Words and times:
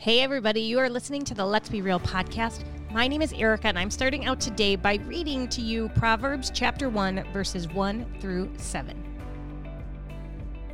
Hey, 0.00 0.20
everybody, 0.20 0.60
you 0.60 0.78
are 0.78 0.88
listening 0.88 1.24
to 1.24 1.34
the 1.34 1.44
Let's 1.44 1.68
Be 1.68 1.82
Real 1.82 1.98
podcast. 1.98 2.62
My 2.92 3.08
name 3.08 3.20
is 3.20 3.32
Erica, 3.32 3.66
and 3.66 3.76
I'm 3.76 3.90
starting 3.90 4.26
out 4.26 4.38
today 4.38 4.76
by 4.76 5.00
reading 5.06 5.48
to 5.48 5.60
you 5.60 5.88
Proverbs 5.88 6.52
chapter 6.54 6.88
1, 6.88 7.32
verses 7.32 7.66
1 7.66 8.06
through 8.20 8.48
7. 8.58 8.96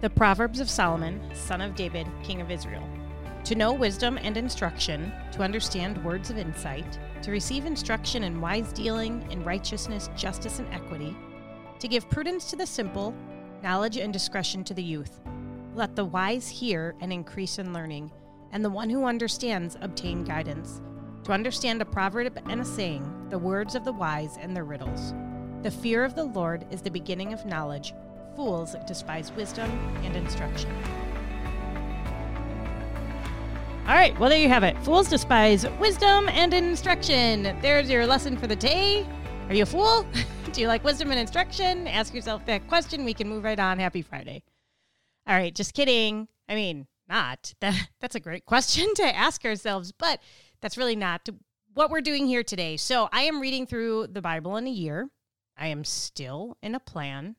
The 0.02 0.10
Proverbs 0.10 0.60
of 0.60 0.68
Solomon, 0.68 1.22
son 1.34 1.62
of 1.62 1.74
David, 1.74 2.06
king 2.22 2.42
of 2.42 2.50
Israel. 2.50 2.86
To 3.44 3.54
know 3.54 3.72
wisdom 3.72 4.18
and 4.18 4.36
instruction, 4.36 5.10
to 5.32 5.42
understand 5.42 6.04
words 6.04 6.28
of 6.28 6.36
insight, 6.36 6.98
to 7.22 7.30
receive 7.30 7.64
instruction 7.64 8.24
in 8.24 8.42
wise 8.42 8.74
dealing, 8.74 9.26
in 9.30 9.42
righteousness, 9.42 10.10
justice, 10.14 10.58
and 10.58 10.68
equity, 10.68 11.16
to 11.78 11.88
give 11.88 12.10
prudence 12.10 12.50
to 12.50 12.56
the 12.56 12.66
simple, 12.66 13.14
knowledge 13.62 13.96
and 13.96 14.12
discretion 14.12 14.62
to 14.64 14.74
the 14.74 14.82
youth. 14.82 15.22
Let 15.74 15.96
the 15.96 16.04
wise 16.04 16.46
hear 16.46 16.94
and 17.00 17.10
increase 17.10 17.58
in 17.58 17.72
learning 17.72 18.12
and 18.54 18.64
the 18.64 18.70
one 18.70 18.88
who 18.88 19.04
understands 19.04 19.76
obtain 19.82 20.24
guidance. 20.24 20.80
To 21.24 21.32
understand 21.32 21.82
a 21.82 21.84
proverb 21.84 22.38
and 22.48 22.60
a 22.60 22.64
saying, 22.64 23.26
the 23.28 23.38
words 23.38 23.74
of 23.74 23.84
the 23.84 23.92
wise 23.92 24.38
and 24.40 24.56
their 24.56 24.64
riddles. 24.64 25.12
The 25.62 25.72
fear 25.72 26.04
of 26.04 26.14
the 26.14 26.24
Lord 26.24 26.64
is 26.70 26.80
the 26.80 26.90
beginning 26.90 27.32
of 27.32 27.44
knowledge. 27.44 27.92
Fools 28.36 28.76
despise 28.86 29.32
wisdom 29.32 29.70
and 30.04 30.14
instruction. 30.14 30.70
All 33.88 33.94
right, 33.94 34.18
well, 34.20 34.30
there 34.30 34.38
you 34.38 34.48
have 34.48 34.62
it. 34.62 34.78
Fools 34.84 35.08
despise 35.08 35.68
wisdom 35.80 36.28
and 36.28 36.54
instruction. 36.54 37.58
There's 37.60 37.90
your 37.90 38.06
lesson 38.06 38.36
for 38.36 38.46
the 38.46 38.56
day. 38.56 39.04
Are 39.48 39.54
you 39.54 39.64
a 39.64 39.66
fool? 39.66 40.06
Do 40.52 40.60
you 40.60 40.68
like 40.68 40.84
wisdom 40.84 41.10
and 41.10 41.18
instruction? 41.18 41.88
Ask 41.88 42.14
yourself 42.14 42.46
that 42.46 42.68
question. 42.68 43.04
We 43.04 43.14
can 43.14 43.28
move 43.28 43.42
right 43.42 43.58
on. 43.58 43.80
Happy 43.80 44.00
Friday. 44.00 44.44
All 45.26 45.34
right, 45.34 45.52
just 45.52 45.74
kidding. 45.74 46.28
I 46.48 46.54
mean, 46.54 46.86
not? 47.08 47.54
That 47.60 47.88
that's 48.00 48.14
a 48.14 48.20
great 48.20 48.44
question 48.46 48.92
to 48.94 49.16
ask 49.16 49.44
ourselves, 49.44 49.92
but 49.92 50.20
that's 50.60 50.78
really 50.78 50.96
not 50.96 51.28
what 51.74 51.90
we're 51.90 52.00
doing 52.00 52.26
here 52.26 52.42
today. 52.42 52.76
So, 52.76 53.08
I 53.12 53.22
am 53.22 53.40
reading 53.40 53.66
through 53.66 54.08
the 54.08 54.22
Bible 54.22 54.56
in 54.56 54.66
a 54.66 54.70
year. 54.70 55.10
I 55.56 55.68
am 55.68 55.84
still 55.84 56.56
in 56.62 56.74
a 56.74 56.80
plan. 56.80 57.36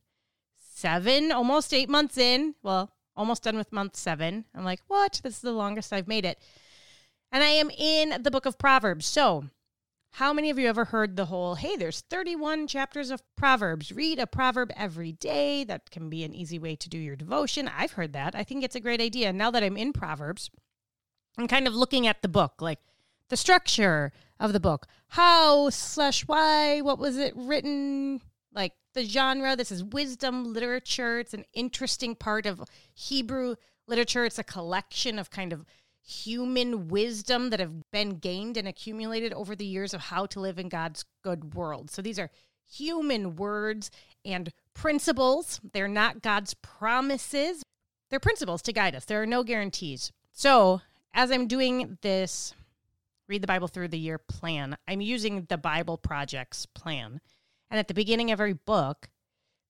7 0.74 1.32
almost 1.32 1.74
8 1.74 1.90
months 1.90 2.18
in. 2.18 2.56
Well, 2.62 2.92
almost 3.16 3.44
done 3.44 3.58
with 3.58 3.72
month 3.72 3.96
7. 3.96 4.46
I'm 4.54 4.64
like, 4.66 4.82
"What? 4.88 5.22
This 5.24 5.36
is 5.36 5.42
the 5.42 5.52
longest 5.52 5.94
I've 5.94 6.08
made 6.08 6.26
it." 6.26 6.40
And 7.32 7.44
I 7.44 7.50
am 7.50 7.70
in 7.70 8.22
the 8.22 8.32
book 8.32 8.46
of 8.46 8.58
Proverbs. 8.58 9.06
So, 9.06 9.50
how 10.16 10.32
many 10.32 10.50
of 10.50 10.58
you 10.58 10.70
ever 10.70 10.86
heard 10.86 11.18
the 11.18 11.26
whole, 11.26 11.56
hey, 11.56 11.76
there's 11.76 12.00
31 12.00 12.68
chapters 12.68 13.12
of 13.12 13.22
Proverbs. 13.36 13.92
Read 13.92 14.18
a 14.18 14.26
proverb 14.26 14.72
every 14.74 15.12
day. 15.12 15.66
That 15.66 15.92
can 15.92 16.10
be 16.10 16.24
an 16.24 16.34
easy 16.34 16.58
way 16.58 16.78
to 16.78 16.88
do 16.88 16.98
your 16.98 17.18
devotion. 17.18 17.68
I've 17.68 17.92
heard 17.92 18.14
that. 18.14 18.34
I 18.34 18.46
think 18.46 18.64
it's 18.64 18.78
a 18.78 18.80
great 18.80 19.02
idea. 19.02 19.34
Now 19.34 19.52
that 19.52 19.62
I'm 19.62 19.76
in 19.76 19.92
Proverbs, 19.92 20.50
I'm 21.38 21.50
kind 21.50 21.68
of 21.68 21.76
looking 21.76 22.08
at 22.08 22.22
the 22.22 22.30
book, 22.30 22.62
like 22.62 22.80
the 23.28 23.36
structure 23.36 24.14
of 24.40 24.54
the 24.54 24.60
book. 24.62 24.88
How 25.10 25.70
slash 25.70 26.22
why, 26.22 26.80
what 26.80 26.98
was 26.98 27.18
it 27.18 27.34
written? 27.36 28.22
Like 28.54 28.72
the 28.94 29.04
genre. 29.04 29.58
This 29.58 29.70
is 29.70 29.84
wisdom 29.84 30.54
literature. 30.54 31.20
It's 31.20 31.34
an 31.34 31.44
interesting 31.54 32.16
part 32.16 32.46
of 32.46 32.64
Hebrew 32.94 33.56
literature. 33.86 34.24
It's 34.24 34.40
a 34.40 34.46
collection 34.46 35.20
of 35.20 35.30
kind 35.30 35.52
of 35.52 35.66
human 36.06 36.88
wisdom 36.88 37.50
that 37.50 37.60
have 37.60 37.90
been 37.92 38.18
gained 38.18 38.58
and 38.58 38.68
accumulated 38.68 39.34
over 39.34 39.56
the 39.56 39.66
years 39.66 39.94
of 39.94 40.02
how 40.02 40.26
to 40.28 40.40
live 40.40 40.60
in 40.60 40.70
God's 40.70 41.04
good 41.24 41.56
world. 41.56 41.90
So 41.90 42.02
these 42.02 42.20
are 42.20 42.30
human 42.70 43.36
words 43.36 43.90
and 44.24 44.52
principles. 44.74 45.60
They're 45.74 45.88
not 45.88 46.22
God's 46.22 46.54
promises, 46.56 47.64
they're 48.10 48.20
principles 48.20 48.62
to 48.64 48.74
guide 48.74 48.96
us. 48.96 49.06
There 49.06 49.22
are 49.22 49.28
no 49.28 49.44
guarantees. 49.44 50.12
So 50.32 50.82
as 51.14 51.32
I'm 51.32 51.48
doing 51.48 51.98
this 52.02 52.54
read 53.28 53.42
the 53.42 53.48
Bible 53.48 53.68
through 53.68 53.88
the 53.88 53.98
year 53.98 54.20
plan, 54.20 54.78
I'm 54.88 55.02
using 55.02 55.46
the 55.50 55.58
Bible 55.58 55.98
Projects 55.98 56.68
plan. 56.68 57.20
And 57.72 57.80
at 57.80 57.88
the 57.88 57.96
beginning 57.96 58.30
of 58.30 58.40
every 58.40 58.54
book, 58.54 59.10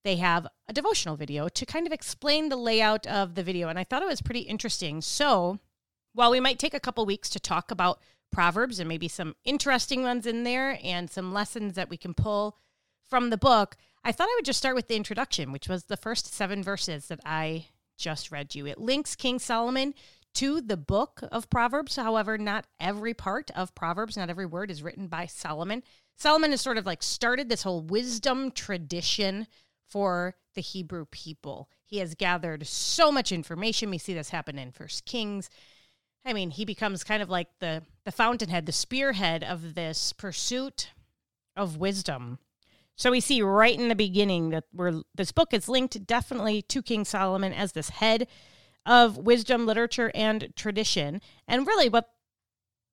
they 0.04 0.18
have 0.18 0.46
a 0.68 0.74
devotional 0.74 1.16
video 1.16 1.48
to 1.48 1.66
kind 1.66 1.88
of 1.88 1.94
explain 1.94 2.50
the 2.50 2.58
layout 2.58 3.08
of 3.08 3.36
the 3.36 3.44
video. 3.44 3.70
And 3.70 3.80
I 3.80 3.86
thought 3.86 4.04
it 4.04 4.08
was 4.08 4.22
pretty 4.22 4.42
interesting. 4.42 5.02
So 5.02 5.60
while 6.16 6.32
we 6.32 6.40
might 6.40 6.58
take 6.58 6.74
a 6.74 6.80
couple 6.80 7.06
weeks 7.06 7.30
to 7.30 7.40
talk 7.40 7.70
about 7.70 8.00
Proverbs 8.32 8.80
and 8.80 8.90
maybe 8.90 9.08
some 9.08 9.36
interesting 9.44 10.02
ones 10.02 10.26
in 10.26 10.44
there 10.44 10.80
and 10.84 11.10
some 11.10 11.34
lessons 11.34 11.76
that 11.76 11.90
we 11.90 11.98
can 11.98 12.14
pull 12.14 12.58
from 13.08 13.30
the 13.30 13.38
book, 13.38 13.76
I 14.04 14.12
thought 14.12 14.28
I 14.30 14.36
would 14.38 14.46
just 14.46 14.60
start 14.60 14.76
with 14.76 14.88
the 14.88 14.96
introduction, 14.96 15.52
which 15.52 15.70
was 15.70 15.86
the 15.86 15.98
first 15.98 16.34
seven 16.34 16.64
verses 16.64 17.08
that 17.08 17.20
I 17.26 17.68
just 17.98 18.32
read 18.32 18.56
you. 18.56 18.66
It 18.66 18.80
links 18.80 19.16
King 19.16 19.40
Solomon 19.40 19.94
to 20.36 20.62
the 20.62 20.78
book 20.78 21.22
of 21.32 21.50
Proverbs. 21.50 21.96
However, 21.96 22.38
not 22.38 22.66
every 22.80 23.14
part 23.14 23.52
of 23.56 23.76
Proverbs, 23.76 24.18
not 24.18 24.30
every 24.30 24.46
word 24.46 24.72
is 24.72 24.84
written 24.84 25.08
by 25.08 25.26
Solomon. 25.26 25.84
Solomon 26.18 26.52
has 26.52 26.62
sort 26.62 26.78
of 26.78 26.86
like 26.86 27.04
started 27.04 27.50
this 27.50 27.64
whole 27.64 27.82
wisdom 27.82 28.52
tradition 28.52 29.48
for 29.88 30.36
the 30.56 30.62
Hebrew 30.62 31.06
people. 31.06 31.70
He 31.86 32.00
has 32.00 32.16
gathered 32.16 32.66
so 32.68 33.12
much 33.12 33.32
information. 33.32 33.90
We 33.90 33.98
see 33.98 34.14
this 34.14 34.30
happen 34.30 34.58
in 34.58 34.72
First 34.72 35.06
Kings. 35.06 35.50
I 36.26 36.34
mean, 36.34 36.50
he 36.50 36.66
becomes 36.66 37.04
kind 37.04 37.22
of 37.22 37.30
like 37.30 37.48
the 37.60 37.84
the 38.04 38.12
fountainhead, 38.12 38.66
the 38.66 38.72
spearhead 38.72 39.44
of 39.44 39.76
this 39.76 40.12
pursuit 40.14 40.92
of 41.56 41.78
wisdom. 41.78 42.40
So 42.96 43.12
we 43.12 43.20
see 43.20 43.42
right 43.42 43.78
in 43.78 43.90
the 43.90 43.96
beginning 43.96 44.50
that 44.50 44.66
we're 44.74 45.02
this 45.14 45.32
book 45.32 45.54
is 45.54 45.70
linked 45.70 46.06
definitely 46.08 46.62
to 46.64 46.82
King 46.82 47.06
Solomon 47.06 47.54
as 47.54 47.74
this 47.74 47.90
head 47.90 48.28
of 48.86 49.18
wisdom, 49.18 49.66
literature, 49.66 50.12
and 50.16 50.54
tradition. 50.56 51.22
And 51.48 51.68
really, 51.68 51.90
what 51.90 52.10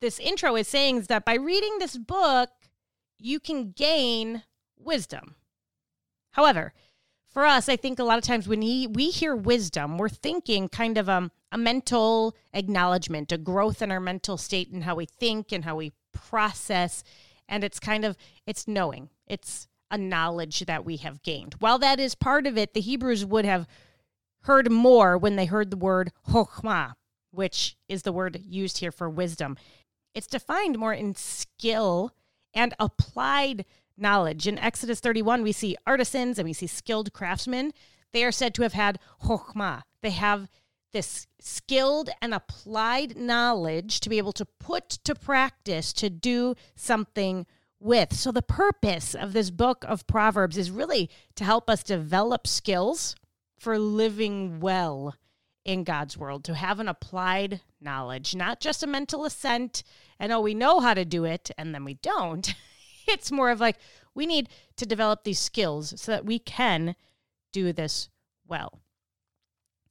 this 0.00 0.18
intro 0.18 0.56
is 0.56 0.68
saying 0.68 0.98
is 0.98 1.06
that 1.06 1.24
by 1.24 1.34
reading 1.34 1.78
this 1.78 1.96
book, 1.96 2.50
you 3.18 3.40
can 3.40 3.72
gain 3.72 4.42
wisdom. 4.76 5.36
However, 6.32 6.72
for 7.32 7.46
us, 7.46 7.68
I 7.68 7.76
think 7.76 7.98
a 7.98 8.04
lot 8.04 8.18
of 8.18 8.24
times 8.24 8.46
when 8.46 8.60
he, 8.60 8.86
we 8.86 9.08
hear 9.10 9.34
wisdom, 9.34 9.96
we're 9.96 10.10
thinking 10.10 10.68
kind 10.68 10.98
of 10.98 11.08
um, 11.08 11.30
a 11.50 11.56
mental 11.56 12.36
acknowledgement, 12.52 13.32
a 13.32 13.38
growth 13.38 13.80
in 13.80 13.90
our 13.90 14.00
mental 14.00 14.36
state 14.36 14.70
and 14.70 14.84
how 14.84 14.94
we 14.94 15.06
think 15.06 15.50
and 15.50 15.64
how 15.64 15.76
we 15.76 15.92
process. 16.12 17.02
And 17.48 17.64
it's 17.64 17.80
kind 17.80 18.04
of, 18.04 18.16
it's 18.46 18.68
knowing, 18.68 19.08
it's 19.26 19.66
a 19.90 19.96
knowledge 19.96 20.60
that 20.60 20.84
we 20.84 20.98
have 20.98 21.22
gained. 21.22 21.54
While 21.58 21.78
that 21.78 21.98
is 21.98 22.14
part 22.14 22.46
of 22.46 22.58
it, 22.58 22.74
the 22.74 22.80
Hebrews 22.80 23.24
would 23.24 23.46
have 23.46 23.66
heard 24.42 24.70
more 24.70 25.16
when 25.16 25.36
they 25.36 25.46
heard 25.46 25.70
the 25.70 25.76
word 25.76 26.12
chokhmah, 26.28 26.94
which 27.30 27.76
is 27.88 28.02
the 28.02 28.12
word 28.12 28.40
used 28.44 28.78
here 28.78 28.92
for 28.92 29.08
wisdom. 29.08 29.56
It's 30.14 30.26
defined 30.26 30.78
more 30.78 30.92
in 30.92 31.14
skill 31.14 32.12
and 32.52 32.74
applied 32.78 33.64
knowledge. 33.96 34.46
In 34.46 34.58
Exodus 34.58 35.00
31, 35.00 35.42
we 35.42 35.52
see 35.52 35.76
artisans 35.86 36.38
and 36.38 36.46
we 36.46 36.52
see 36.52 36.66
skilled 36.66 37.12
craftsmen. 37.12 37.72
They 38.12 38.24
are 38.24 38.32
said 38.32 38.54
to 38.54 38.62
have 38.62 38.72
had 38.72 38.98
chokhmah. 39.24 39.82
They 40.02 40.10
have 40.10 40.48
this 40.92 41.26
skilled 41.40 42.10
and 42.20 42.34
applied 42.34 43.16
knowledge 43.16 44.00
to 44.00 44.10
be 44.10 44.18
able 44.18 44.32
to 44.32 44.44
put 44.44 44.90
to 44.90 45.14
practice 45.14 45.92
to 45.94 46.10
do 46.10 46.54
something 46.74 47.46
with. 47.80 48.12
So, 48.14 48.30
the 48.30 48.42
purpose 48.42 49.14
of 49.14 49.32
this 49.32 49.50
book 49.50 49.84
of 49.88 50.06
Proverbs 50.06 50.58
is 50.58 50.70
really 50.70 51.10
to 51.36 51.44
help 51.44 51.70
us 51.70 51.82
develop 51.82 52.46
skills 52.46 53.16
for 53.58 53.78
living 53.78 54.60
well 54.60 55.14
in 55.64 55.84
God's 55.84 56.18
world, 56.18 56.44
to 56.44 56.54
have 56.54 56.80
an 56.80 56.88
applied 56.88 57.60
knowledge, 57.80 58.34
not 58.34 58.60
just 58.60 58.82
a 58.82 58.86
mental 58.86 59.24
assent 59.24 59.82
and 60.18 60.32
oh, 60.32 60.40
we 60.40 60.54
know 60.54 60.80
how 60.80 60.94
to 60.94 61.04
do 61.04 61.24
it 61.24 61.50
and 61.56 61.74
then 61.74 61.84
we 61.84 61.94
don't. 61.94 62.54
it's 63.12 63.30
more 63.30 63.50
of 63.50 63.60
like 63.60 63.76
we 64.14 64.26
need 64.26 64.48
to 64.76 64.86
develop 64.86 65.24
these 65.24 65.38
skills 65.38 65.94
so 66.00 66.12
that 66.12 66.24
we 66.24 66.38
can 66.38 66.96
do 67.52 67.72
this 67.72 68.08
well. 68.46 68.80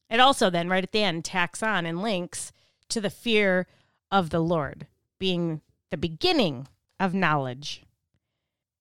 It 0.10 0.20
also 0.20 0.50
then, 0.50 0.68
right 0.68 0.84
at 0.84 0.92
the 0.92 1.04
end, 1.04 1.24
tacks 1.24 1.64
on 1.64 1.86
and 1.86 2.02
links 2.02 2.52
to 2.90 3.00
the 3.00 3.10
fear 3.10 3.68
of 4.12 4.30
the 4.30 4.42
Lord 4.42 4.88
being 5.20 5.62
the 5.90 5.98
beginning 5.98 6.68
of 7.00 7.14
knowledge. 7.14 7.84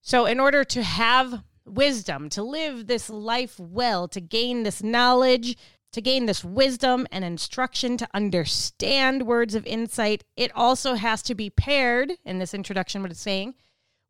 So, 0.02 0.26
in 0.26 0.40
order 0.40 0.64
to 0.64 0.82
have 0.82 1.44
wisdom, 1.64 2.28
to 2.30 2.42
live 2.42 2.86
this 2.86 3.08
life 3.08 3.60
well, 3.60 4.08
to 4.08 4.20
gain 4.20 4.64
this 4.64 4.82
knowledge, 4.82 5.56
to 5.92 6.00
gain 6.00 6.26
this 6.26 6.44
wisdom 6.44 7.06
and 7.12 7.24
instruction, 7.24 7.96
to 7.98 8.08
understand 8.14 9.26
words 9.26 9.54
of 9.54 9.66
insight, 9.66 10.24
it 10.36 10.50
also 10.54 10.94
has 10.94 11.22
to 11.22 11.34
be 11.34 11.50
paired, 11.50 12.12
in 12.24 12.38
this 12.38 12.54
introduction, 12.54 13.02
what 13.02 13.10
it's 13.10 13.20
saying, 13.20 13.54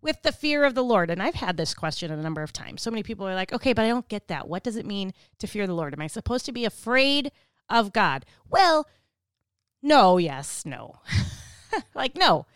with 0.03 0.23
the 0.23 0.33
fear 0.33 0.65
of 0.65 0.75
the 0.75 0.85
Lord. 0.85 1.11
And 1.11 1.23
I've 1.23 1.35
had 1.35 1.57
this 1.57 1.75
question 1.75 2.11
a 2.11 2.17
number 2.17 2.43
of 2.43 2.53
times. 2.53 2.83
So 2.83 2.91
many 2.91 3.03
people 3.03 3.27
are 3.29 3.35
like, 3.35 3.53
okay, 3.53 3.73
but 3.73 3.85
I 3.85 3.89
don't 3.89 4.09
get 4.09 4.29
that. 4.29 4.49
What 4.49 4.63
does 4.63 4.77
it 4.77 4.87
mean 4.87 5.13
to 5.39 5.47
fear 5.47 5.67
the 5.67 5.75
Lord? 5.75 5.93
Am 5.93 6.01
I 6.01 6.07
supposed 6.07 6.47
to 6.47 6.53
be 6.53 6.65
afraid 6.65 7.33
of 7.69 7.93
God? 7.93 8.25
Well, 8.49 8.87
no, 9.83 10.19
yes, 10.19 10.65
no. 10.65 11.01
like, 11.95 12.17
no, 12.17 12.47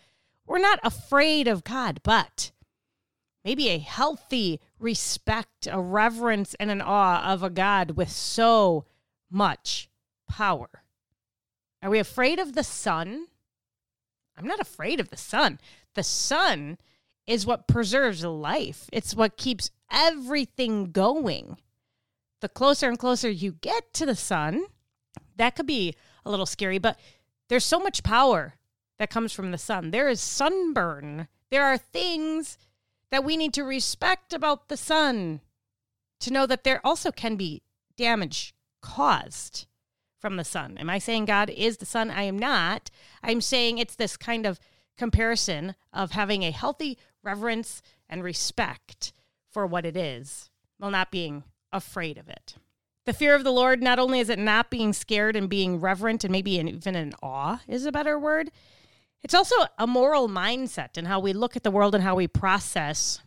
we're 0.45 0.59
not 0.59 0.79
afraid 0.83 1.47
of 1.47 1.63
God, 1.63 2.01
but 2.03 2.51
maybe 3.43 3.69
a 3.69 3.79
healthy 3.79 4.59
respect, 4.79 5.67
a 5.71 5.79
reverence, 5.79 6.55
and 6.59 6.71
an 6.71 6.81
awe 6.81 7.31
of 7.31 7.43
a 7.43 7.49
God 7.49 7.91
with 7.91 8.11
so 8.11 8.85
much 9.29 9.89
power. 10.29 10.69
Are 11.81 11.89
we 11.89 11.99
afraid 11.99 12.39
of 12.39 12.53
the 12.53 12.63
sun 12.63 13.27
I'm 14.37 14.47
not 14.47 14.59
afraid 14.59 14.99
of 14.99 15.09
the 15.09 15.17
sun. 15.17 15.59
The 15.93 16.03
sun 16.03 16.77
is 17.27 17.45
what 17.45 17.67
preserves 17.67 18.23
life, 18.23 18.89
it's 18.91 19.15
what 19.15 19.37
keeps 19.37 19.71
everything 19.91 20.91
going. 20.91 21.57
The 22.41 22.49
closer 22.49 22.87
and 22.87 22.99
closer 22.99 23.29
you 23.29 23.53
get 23.53 23.93
to 23.93 24.05
the 24.05 24.15
sun, 24.15 24.65
that 25.37 25.55
could 25.55 25.65
be 25.65 25.95
a 26.25 26.29
little 26.29 26.45
scary, 26.45 26.77
but 26.77 26.99
there's 27.49 27.65
so 27.65 27.79
much 27.79 28.03
power 28.03 28.55
that 28.97 29.09
comes 29.09 29.33
from 29.33 29.51
the 29.51 29.57
sun. 29.57 29.91
There 29.91 30.09
is 30.09 30.21
sunburn. 30.21 31.27
There 31.49 31.63
are 31.63 31.77
things 31.77 32.57
that 33.11 33.23
we 33.23 33.37
need 33.37 33.53
to 33.53 33.63
respect 33.63 34.33
about 34.33 34.67
the 34.67 34.77
sun 34.77 35.41
to 36.19 36.31
know 36.31 36.45
that 36.45 36.63
there 36.63 36.85
also 36.85 37.11
can 37.11 37.35
be 37.35 37.61
damage 37.97 38.53
caused 38.81 39.67
from 40.19 40.37
the 40.37 40.43
sun. 40.43 40.77
Am 40.77 40.89
I 40.89 40.97
saying 40.97 41.25
God 41.25 41.49
is 41.49 41.77
the 41.77 41.85
sun? 41.85 42.09
I 42.09 42.23
am 42.23 42.37
not. 42.37 42.89
I'm 43.21 43.41
saying 43.41 43.77
it's 43.77 43.95
this 43.95 44.17
kind 44.17 44.45
of 44.45 44.59
comparison 44.97 45.75
of 45.93 46.11
having 46.11 46.43
a 46.43 46.51
healthy 46.51 46.97
reverence 47.25 47.81
and 48.07 48.23
respect 48.23 49.11
for 49.51 49.65
what 49.65 49.85
it 49.85 49.97
is 49.97 50.49
while 50.77 50.91
not 50.91 51.11
being 51.11 51.43
afraid 51.71 52.17
of 52.17 52.29
it. 52.29 52.55
The 53.05 53.13
fear 53.13 53.35
of 53.35 53.43
the 53.43 53.51
Lord, 53.51 53.83
not 53.83 53.99
only 53.99 54.19
is 54.19 54.29
it 54.29 54.39
not 54.39 54.71
being 54.71 54.91
scared 54.91 55.35
and 55.35 55.49
being 55.49 55.79
reverent 55.79 56.23
and 56.23 56.31
maybe 56.31 56.51
even 56.51 56.95
in 56.95 57.13
awe, 57.21 57.61
is 57.67 57.85
a 57.85 57.91
better 57.91 58.17
word, 58.17 58.49
it's 59.21 59.33
also 59.33 59.55
a 59.77 59.87
moral 59.87 60.27
mindset 60.27 60.97
and 60.97 61.07
how 61.07 61.19
we 61.19 61.33
look 61.33 61.55
at 61.55 61.63
the 61.63 61.71
world 61.71 61.95
and 61.95 62.03
how 62.03 62.15
we 62.15 62.27
process. 62.27 63.21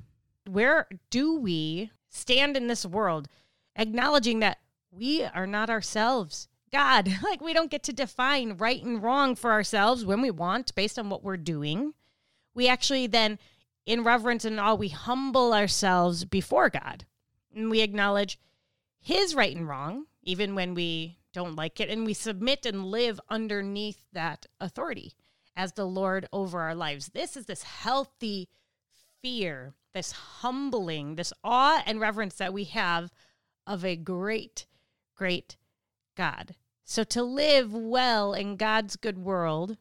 Where 0.49 0.89
do 1.11 1.39
we 1.39 1.91
stand 2.09 2.57
in 2.57 2.67
this 2.67 2.87
world, 2.87 3.29
acknowledging 3.77 4.41
that 4.41 4.59
we 4.91 5.25
are 5.25 5.47
not 5.47 5.71
ourselves? 5.71 6.49
God, 6.73 7.09
like 7.23 7.41
we 7.41 7.53
don't 7.53 7.71
get 7.71 7.83
to 7.85 7.93
define 7.93 8.57
right 8.57 8.83
and 8.83 9.03
wrong 9.03 9.35
for 9.35 9.53
ourselves 9.53 10.05
when 10.05 10.21
we 10.21 10.31
want 10.31 10.75
based 10.75 10.99
on 10.99 11.11
what 11.11 11.25
we're 11.25 11.37
doing. 11.37 11.95
We 12.55 12.69
actually 12.69 13.07
then, 13.07 13.39
in 13.87 14.05
reverence 14.05 14.45
and 14.45 14.61
awe, 14.61 14.75
we 14.75 14.89
humble 14.89 15.55
ourselves 15.55 16.25
before 16.25 16.71
God. 16.71 17.07
And 17.55 17.71
we 17.71 17.81
acknowledge 17.81 18.39
His 19.01 19.35
right 19.35 19.55
and 19.55 19.69
wrong, 19.69 20.07
even 20.23 20.55
when 20.55 20.75
we 20.75 21.19
don't 21.33 21.57
like 21.57 21.81
it. 21.81 21.89
And 21.89 22.05
we 22.05 22.15
submit 22.15 22.67
and 22.67 22.87
live 22.87 23.21
underneath 23.29 24.05
that 24.13 24.47
authority 24.61 25.15
as 25.57 25.73
the 25.73 25.87
Lord 25.87 26.27
over 26.33 26.61
our 26.61 26.75
lives. 26.75 27.11
This 27.15 27.37
is 27.37 27.47
this 27.47 27.63
healthy 27.63 28.49
fear, 29.21 29.75
this 29.95 30.13
humbling, 30.13 31.17
this 31.17 31.33
awe 31.43 31.83
and 31.87 32.01
reverence 32.01 32.37
that 32.37 32.53
we 32.53 32.65
have 32.65 33.11
of 33.67 33.85
a 33.85 33.97
great, 33.97 34.67
great 35.17 35.57
God. 36.17 36.55
So 36.85 37.05
to 37.05 37.23
live 37.23 37.75
well 37.75 38.33
in 38.33 38.57
God's 38.57 38.97
good 38.97 39.19
world, 39.19 39.77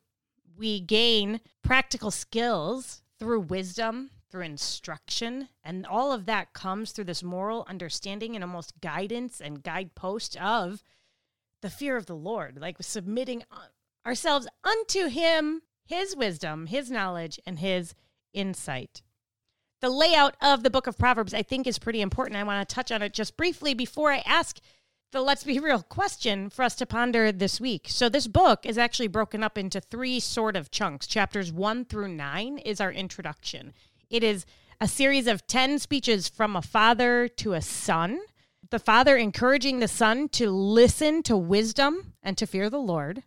we 0.58 0.80
gain 0.80 1.42
practical 1.64 2.12
skills 2.12 3.02
through 3.20 3.42
wisdom, 3.42 4.12
through 4.30 4.44
instruction, 4.44 5.50
and 5.64 5.86
all 5.86 6.12
of 6.12 6.26
that 6.26 6.54
comes 6.54 6.92
through 6.92 7.06
this 7.06 7.24
moral 7.24 7.66
understanding 7.68 8.36
and 8.36 8.44
almost 8.44 8.80
guidance 8.82 9.42
and 9.42 9.64
guidepost 9.64 10.38
of 10.38 10.84
the 11.62 11.70
fear 11.70 11.98
of 11.98 12.06
the 12.06 12.16
Lord, 12.16 12.60
like 12.60 12.78
submitting 12.82 13.44
uh, 13.52 13.68
ourselves 14.06 14.48
unto 14.64 15.08
Him 15.08 15.62
his 15.88 16.16
wisdom, 16.16 16.68
his 16.68 16.92
knowledge, 16.92 17.40
and 17.46 17.60
his 17.60 17.96
insight. 18.34 19.02
The 19.80 19.90
layout 19.90 20.36
of 20.42 20.64
the 20.64 20.70
book 20.70 20.88
of 20.88 20.98
Proverbs, 20.98 21.34
I 21.34 21.44
think, 21.44 21.66
is 21.66 21.80
pretty 21.80 22.02
important. 22.02 22.38
I 22.38 22.44
want 22.44 22.68
to 22.68 22.76
touch 22.76 22.92
on 22.92 23.02
it 23.02 23.14
just 23.14 23.38
briefly 23.38 23.74
before 23.74 24.12
I 24.12 24.24
ask 24.26 24.60
the 25.12 25.22
let's 25.22 25.44
be 25.44 25.60
real 25.60 25.84
question 25.84 26.50
for 26.50 26.64
us 26.64 26.76
to 26.76 26.86
ponder 26.86 27.32
this 27.32 27.62
week. 27.62 27.88
So, 27.90 28.10
this 28.10 28.28
book 28.28 28.66
is 28.66 28.78
actually 28.78 29.08
broken 29.08 29.44
up 29.44 29.58
into 29.58 29.80
three 29.80 30.20
sort 30.20 30.56
of 30.56 30.72
chunks. 30.72 31.08
Chapters 31.08 31.52
one 31.52 31.86
through 31.86 32.10
nine 32.10 32.58
is 32.60 32.82
our 32.82 32.92
introduction, 32.92 33.74
it 34.10 34.24
is 34.24 34.46
a 34.80 34.88
series 34.88 35.26
of 35.26 35.48
10 35.48 35.80
speeches 35.80 36.30
from 36.30 36.56
a 36.56 36.62
father 36.62 37.28
to 37.28 37.54
a 37.54 37.62
son. 37.62 38.20
The 38.70 38.80
father 38.80 39.18
encouraging 39.18 39.80
the 39.80 39.88
son 39.88 40.30
to 40.30 40.52
listen 40.52 41.24
to 41.24 41.38
wisdom 41.38 42.14
and 42.22 42.38
to 42.38 42.46
fear 42.46 42.70
the 42.70 42.80
Lord 42.80 43.24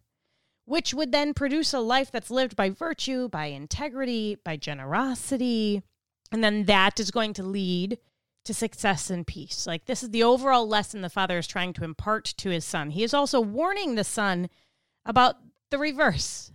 which 0.71 0.95
would 0.95 1.11
then 1.11 1.35
produce 1.35 1.75
a 1.75 1.81
life 1.81 2.13
that's 2.13 2.31
lived 2.31 2.55
by 2.55 2.71
virtue, 2.71 3.29
by 3.29 3.47
integrity, 3.47 4.37
by 4.45 4.57
generosity. 4.57 5.83
And 6.31 6.45
then 6.45 6.67
that 6.67 7.01
is 7.01 7.11
going 7.11 7.33
to 7.35 7.43
lead 7.43 7.99
to 8.45 8.55
success 8.55 9.11
and 9.11 9.27
peace. 9.27 9.67
Like 9.67 9.87
this 9.87 10.03
is 10.03 10.11
the 10.11 10.23
overall 10.23 10.67
lesson 10.67 11.03
the 11.03 11.09
father 11.09 11.39
is 11.39 11.47
trying 11.47 11.73
to 11.75 11.85
impart 11.85 12.25
to 12.39 12.51
his 12.51 12.65
son. 12.65 12.91
He 12.91 13.03
is 13.03 13.15
also 13.15 13.41
warning 13.41 13.95
the 13.95 14.05
son 14.05 14.49
about 15.05 15.37
the 15.71 15.79
reverse, 15.79 16.53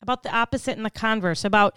about 0.00 0.22
the 0.22 0.34
opposite 0.34 0.76
and 0.76 0.84
the 0.84 0.90
converse, 0.90 1.44
about 1.44 1.76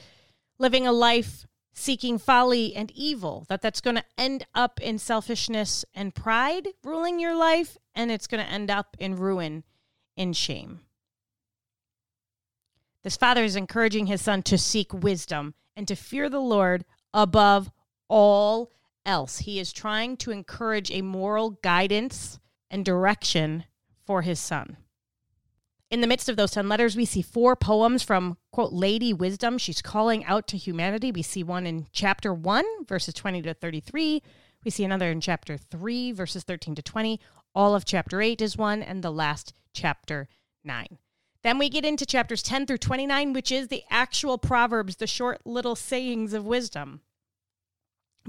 living 0.59 0.85
a 0.87 0.91
life 0.91 1.45
seeking 1.73 2.17
folly 2.17 2.73
and 2.75 2.89
evil, 2.95 3.45
that 3.49 3.61
that's 3.61 3.81
going 3.81 3.97
to 3.97 4.03
end 4.17 4.45
up 4.55 4.79
in 4.79 4.97
selfishness 4.97 5.83
and 5.93 6.15
pride 6.15 6.69
ruling 6.83 7.19
your 7.19 7.35
life, 7.35 7.77
and 7.93 8.11
it's 8.11 8.27
going 8.27 8.43
to 8.43 8.49
end 8.49 8.71
up 8.71 8.95
in 8.97 9.15
ruin, 9.15 9.63
in 10.15 10.31
shame. 10.31 10.79
This 13.03 13.17
father 13.17 13.43
is 13.43 13.57
encouraging 13.57 14.05
his 14.05 14.21
son 14.21 14.41
to 14.43 14.57
seek 14.57 14.93
wisdom 14.93 15.53
and 15.75 15.87
to 15.87 15.95
fear 15.95 16.29
the 16.29 16.39
Lord 16.39 16.85
above 17.13 17.69
all 18.07 18.71
else. 19.05 19.39
He 19.39 19.59
is 19.59 19.71
trying 19.71 20.17
to 20.17 20.31
encourage 20.31 20.91
a 20.91 21.01
moral 21.01 21.51
guidance 21.61 22.39
and 22.69 22.83
direction 22.83 23.65
for 24.05 24.21
his 24.21 24.39
son. 24.39 24.77
In 25.91 26.01
the 26.01 26.07
midst 26.07 26.29
of 26.29 26.35
those 26.35 26.51
10 26.51 26.67
letters, 26.67 26.95
we 26.95 27.05
see 27.05 27.21
four 27.21 27.55
poems 27.55 28.01
from, 28.01 28.37
quote, 28.51 28.73
Lady 28.73 29.13
Wisdom. 29.13 29.57
She's 29.57 29.81
calling 29.81 30.25
out 30.25 30.47
to 30.47 30.57
humanity. 30.57 31.11
We 31.11 31.21
see 31.21 31.43
one 31.43 31.67
in 31.67 31.87
chapter 31.91 32.33
1, 32.33 32.85
verses 32.87 33.13
20 33.13 33.43
to 33.43 33.53
33. 33.53 34.23
We 34.63 34.71
see 34.71 34.83
another 34.83 35.11
in 35.11 35.21
chapter 35.21 35.57
3, 35.57 36.11
verses 36.11 36.43
13 36.43 36.75
to 36.75 36.81
20. 36.81 37.19
All 37.53 37.75
of 37.75 37.85
chapter 37.85 38.21
8 38.21 38.41
is 38.41 38.57
one, 38.57 38.81
and 38.81 39.03
the 39.03 39.11
last 39.11 39.53
chapter 39.73 40.27
9. 40.63 40.97
Then 41.43 41.59
we 41.59 41.69
get 41.69 41.85
into 41.85 42.07
chapters 42.07 42.41
10 42.41 42.65
through 42.65 42.79
29, 42.79 43.31
which 43.31 43.51
is 43.51 43.67
the 43.67 43.83
actual 43.91 44.39
Proverbs, 44.39 44.95
the 44.95 45.05
short 45.05 45.45
little 45.45 45.75
sayings 45.75 46.33
of 46.33 46.43
wisdom. 46.43 47.01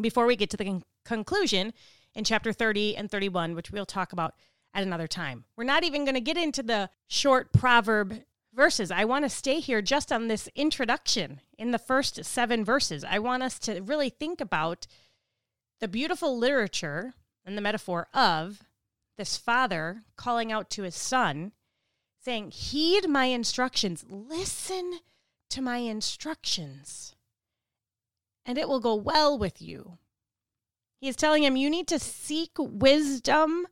Before 0.00 0.26
we 0.26 0.36
get 0.36 0.50
to 0.50 0.56
the 0.56 0.64
con- 0.64 0.82
conclusion 1.04 1.72
in 2.14 2.24
chapter 2.24 2.52
30 2.52 2.96
and 2.96 3.10
31, 3.10 3.54
which 3.54 3.70
we'll 3.70 3.86
talk 3.86 4.12
about 4.12 4.34
at 4.74 4.82
another 4.82 5.06
time. 5.06 5.44
We're 5.56 5.64
not 5.64 5.84
even 5.84 6.04
going 6.04 6.14
to 6.14 6.20
get 6.20 6.36
into 6.36 6.62
the 6.62 6.90
short 7.08 7.52
proverb 7.52 8.22
verses. 8.54 8.90
I 8.90 9.04
want 9.04 9.24
to 9.24 9.28
stay 9.30 9.60
here 9.60 9.82
just 9.82 10.12
on 10.12 10.28
this 10.28 10.48
introduction 10.54 11.40
in 11.58 11.70
the 11.70 11.78
first 11.78 12.24
seven 12.24 12.64
verses. 12.64 13.04
I 13.04 13.18
want 13.18 13.42
us 13.42 13.58
to 13.60 13.80
really 13.80 14.10
think 14.10 14.40
about 14.40 14.86
the 15.80 15.88
beautiful 15.88 16.36
literature 16.36 17.14
and 17.44 17.56
the 17.56 17.62
metaphor 17.62 18.08
of 18.12 18.62
this 19.16 19.36
father 19.36 20.02
calling 20.16 20.52
out 20.52 20.68
to 20.70 20.82
his 20.82 20.94
son 20.94 21.52
saying, 22.22 22.50
Heed 22.50 23.08
my 23.08 23.26
instructions, 23.26 24.04
listen 24.08 24.98
to 25.50 25.62
my 25.62 25.78
instructions, 25.78 27.14
and 28.46 28.56
it 28.56 28.68
will 28.68 28.80
go 28.80 28.94
well 28.94 29.36
with 29.36 29.60
you. 29.60 29.98
He 30.98 31.08
is 31.08 31.16
telling 31.16 31.42
him, 31.42 31.56
You 31.56 31.68
need 31.68 31.88
to 31.88 31.98
seek 31.98 32.52
wisdom 32.58 33.66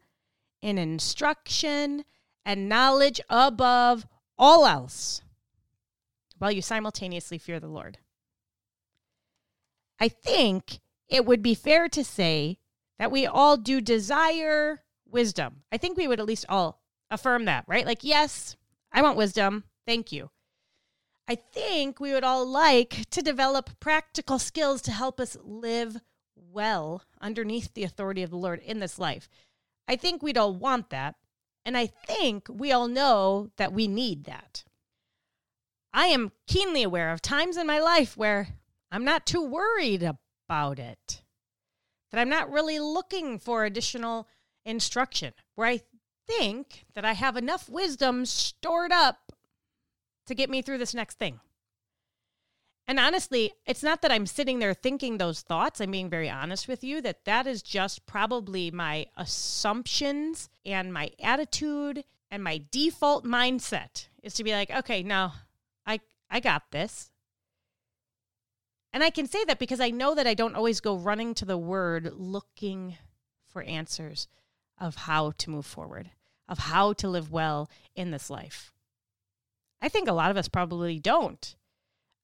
and 0.63 0.79
instruction 0.79 2.05
and 2.45 2.69
knowledge 2.69 3.21
above 3.31 4.07
all 4.37 4.67
else 4.67 5.23
while 6.39 6.51
you 6.51 6.61
simultaneously 6.61 7.39
fear 7.39 7.61
the 7.61 7.69
Lord. 7.69 7.99
I 10.01 10.09
think 10.09 10.81
it 11.09 11.25
would 11.25 11.41
be 11.41 11.55
fair 11.55 11.89
to 11.89 12.05
say 12.05 12.59
that 12.99 13.13
we 13.13 13.27
all 13.27 13.57
do 13.57 13.81
desire 13.81 14.83
wisdom. 15.07 15.63
I 15.71 15.79
think 15.79 15.97
we 15.97 16.09
would 16.09 16.21
at 16.21 16.27
least 16.27 16.47
all 16.49 16.83
affirm 17.11 17.45
that, 17.45 17.65
right? 17.69 17.87
Like, 17.87 18.03
yes, 18.03 18.57
I 18.93 19.03
want 19.03 19.17
wisdom. 19.17 19.65
Thank 19.87 20.13
you. 20.13 20.31
I 21.27 21.37
think 21.37 22.01
we 22.01 22.13
would 22.13 22.25
all 22.25 22.47
like 22.47 23.09
to 23.11 23.23
develop 23.23 23.81
practical 23.81 24.39
skills 24.39 24.83
to 24.83 24.93
help 24.93 25.19
us 25.19 25.37
live 25.43 25.97
well 26.37 27.03
underneath 27.21 27.73
the 27.73 27.85
authority 27.85 28.23
of 28.23 28.31
the 28.31 28.37
Lord 28.37 28.61
in 28.61 28.79
this 28.79 28.99
life. 28.99 29.29
I 29.89 29.97
think 29.97 30.23
we'd 30.23 30.39
all 30.39 30.55
want 30.55 30.91
that. 30.91 31.17
And 31.65 31.79
I 31.79 31.87
think 31.87 32.47
we 32.51 32.73
all 32.73 32.89
know 32.89 33.51
that 33.57 33.73
we 33.73 33.89
need 33.89 34.25
that. 34.25 34.65
I 35.95 36.07
am 36.07 36.33
keenly 36.47 36.83
aware 36.83 37.11
of 37.11 37.23
times 37.23 37.57
in 37.57 37.67
my 37.67 37.79
life 37.79 38.17
where 38.17 38.49
I'm 38.93 39.05
not 39.05 39.25
too 39.25 39.43
worried 39.43 40.03
about 40.03 40.79
it, 40.79 41.23
that 42.11 42.21
I'm 42.21 42.29
not 42.29 42.51
really 42.51 42.79
looking 42.79 43.39
for 43.39 43.65
additional 43.65 44.29
instruction, 44.67 45.33
where 45.55 45.69
I 45.69 45.81
think 46.27 46.85
that 46.95 47.05
I 47.05 47.15
have 47.15 47.37
enough 47.37 47.69
wisdom 47.69 48.27
stored 48.27 48.93
up 48.93 49.24
to 50.27 50.35
get 50.35 50.51
me 50.51 50.63
through 50.63 50.79
this 50.79 50.95
next 50.95 51.19
thing. 51.19 51.41
And 52.87 53.01
honestly, 53.01 53.53
it's 53.67 53.83
not 53.83 54.03
that 54.03 54.13
I'm 54.13 54.27
sitting 54.27 54.59
there 54.59 54.75
thinking 54.75 55.17
those 55.17 55.41
thoughts. 55.41 55.81
I'm 55.81 55.91
being 55.91 56.11
very 56.11 56.29
honest 56.29 56.69
with 56.69 56.85
you 56.85 57.01
that 57.01 57.25
that 57.25 57.47
is 57.47 57.63
just 57.63 58.05
probably 58.05 58.71
my 58.71 59.07
assumptions 59.17 60.51
and 60.67 60.93
my 60.93 61.11
attitude 61.23 62.05
and 62.31 62.45
my 62.45 62.63
default 62.71 63.25
mindset 63.25 64.09
is 64.23 64.35
to 64.35 64.45
be 64.45 64.53
like, 64.53 64.71
okay, 64.71 65.03
now 65.03 65.33
I 65.87 66.01
I 66.31 66.41
got 66.41 66.71
this. 66.73 67.11
And 68.93 69.03
I 69.03 69.11
can 69.11 69.27
say 69.27 69.45
that 69.47 69.59
because 69.59 69.81
I 69.81 69.91
know 69.91 70.15
that 70.15 70.27
I 70.27 70.35
don't 70.35 70.55
always 70.55 70.81
go 70.81 70.97
running 70.97 71.35
to 71.35 71.45
the 71.45 71.59
word 71.59 72.13
looking 72.15 72.97
for 73.49 73.63
answers 73.63 74.29
of 74.79 74.95
how 74.95 75.33
to 75.39 75.51
move 75.51 75.67
forward, 75.67 76.11
of 76.49 76.59
how 76.59 76.93
to 76.95 77.09
live 77.09 77.33
well 77.33 77.71
in 77.97 78.11
this 78.11 78.29
life. 78.29 78.74
I 79.85 79.91
think 79.91 80.09
a 80.09 80.15
lot 80.15 80.31
of 80.31 80.39
us 80.39 80.49
probably 80.49 80.99
don't. 80.99 81.55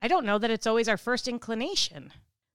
I 0.01 0.09
don't 0.09 0.25
know 0.25 0.39
that 0.39 0.51
it's 0.51 0.67
always 0.67 0.89
our 0.89 0.97
first 0.97 1.29
inclination, 1.29 2.11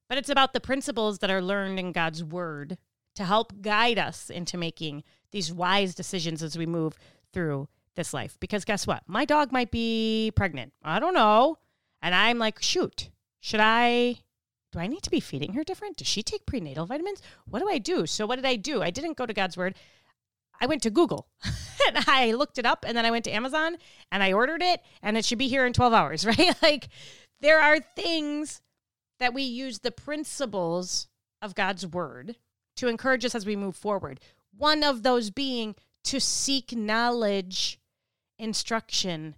but 0.08 0.18
it's 0.18 0.28
about 0.28 0.52
the 0.52 0.58
principles 0.58 1.20
that 1.20 1.30
are 1.30 1.40
learned 1.40 1.78
in 1.78 1.92
God's 1.92 2.24
word 2.24 2.76
to 3.14 3.24
help 3.24 3.62
guide 3.62 4.00
us 4.00 4.30
into 4.30 4.58
making 4.58 5.04
these 5.30 5.52
wise 5.52 5.94
decisions 5.94 6.42
as 6.42 6.58
we 6.58 6.66
move 6.66 6.98
through 7.32 7.68
this 7.94 8.12
life. 8.12 8.36
Because 8.40 8.64
guess 8.64 8.84
what? 8.84 9.04
My 9.06 9.24
dog 9.24 9.52
might 9.52 9.70
be 9.70 10.32
pregnant. 10.34 10.72
I 10.82 10.98
don't 10.98 11.14
know. 11.14 11.58
And 12.02 12.12
I'm 12.12 12.40
like, 12.40 12.60
shoot, 12.60 13.10
should 13.38 13.60
I? 13.60 14.16
Do 14.72 14.80
I 14.80 14.88
need 14.88 15.04
to 15.04 15.10
be 15.10 15.20
feeding 15.20 15.52
her 15.52 15.62
different? 15.62 15.98
Does 15.98 16.08
she 16.08 16.24
take 16.24 16.46
prenatal 16.46 16.84
vitamins? 16.84 17.22
What 17.48 17.60
do 17.60 17.68
I 17.68 17.78
do? 17.78 18.06
So, 18.06 18.26
what 18.26 18.36
did 18.36 18.44
I 18.44 18.56
do? 18.56 18.82
I 18.82 18.90
didn't 18.90 19.16
go 19.16 19.24
to 19.24 19.32
God's 19.32 19.56
word. 19.56 19.76
I 20.60 20.66
went 20.66 20.82
to 20.82 20.90
Google 20.90 21.28
and 21.86 22.04
I 22.06 22.32
looked 22.32 22.58
it 22.58 22.66
up 22.66 22.84
and 22.86 22.96
then 22.96 23.04
I 23.04 23.10
went 23.10 23.24
to 23.24 23.30
Amazon 23.32 23.76
and 24.10 24.22
I 24.22 24.32
ordered 24.32 24.62
it 24.62 24.80
and 25.02 25.16
it 25.16 25.24
should 25.24 25.38
be 25.38 25.48
here 25.48 25.66
in 25.66 25.72
12 25.72 25.92
hours, 25.92 26.26
right? 26.26 26.54
like 26.62 26.88
there 27.40 27.60
are 27.60 27.80
things 27.80 28.60
that 29.18 29.34
we 29.34 29.42
use 29.42 29.80
the 29.80 29.90
principles 29.90 31.08
of 31.42 31.54
God's 31.54 31.86
word 31.86 32.36
to 32.76 32.88
encourage 32.88 33.24
us 33.24 33.34
as 33.34 33.46
we 33.46 33.56
move 33.56 33.76
forward. 33.76 34.20
One 34.56 34.82
of 34.82 35.02
those 35.02 35.30
being 35.30 35.74
to 36.04 36.20
seek 36.20 36.72
knowledge, 36.72 37.80
instruction, 38.38 39.36